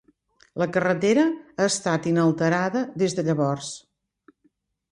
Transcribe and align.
La 0.61 0.67
carretera 0.77 1.25
ha 1.59 1.67
estat 1.73 2.09
inalterada 2.13 2.83
des 3.03 3.17
de 3.21 3.27
llavors. 3.31 3.73